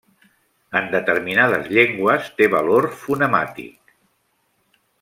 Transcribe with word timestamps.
En 0.79 0.87
determinades 0.93 1.69
llengües 1.75 2.31
té 2.41 2.47
valor 2.55 2.89
fonemàtic. 3.05 3.97